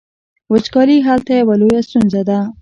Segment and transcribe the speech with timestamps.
[0.51, 2.39] وچکالي هلته یوه لویه ستونزه ده.